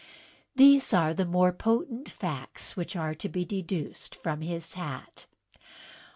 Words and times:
These 0.55 0.95
are 0.95 1.13
the 1.13 1.27
more 1.27 1.53
potent 1.53 2.09
facts 2.09 2.75
which 2.75 2.95
are 2.95 3.13
to 3.13 3.29
be 3.29 3.45
deduced 3.45 4.15
from 4.15 4.41
his 4.41 4.73
hat. 4.73 5.27